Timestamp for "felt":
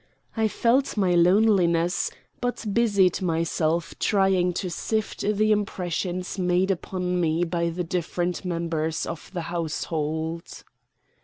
0.47-0.97